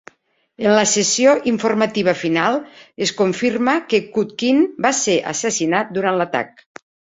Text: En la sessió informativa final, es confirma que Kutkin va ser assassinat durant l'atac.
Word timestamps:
En 0.61 0.69
la 0.77 0.85
sessió 0.91 1.33
informativa 1.51 2.15
final, 2.21 2.57
es 3.07 3.13
confirma 3.21 3.77
que 3.93 4.01
Kutkin 4.17 4.67
va 4.89 4.95
ser 5.03 5.21
assassinat 5.35 5.95
durant 6.01 6.21
l'atac. 6.23 6.69